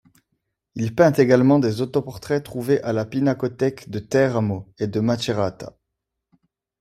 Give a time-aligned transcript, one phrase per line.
[0.73, 5.75] Il peint également des autoportraits trouvés à la Pinacothèque de Teramo et de Macerata.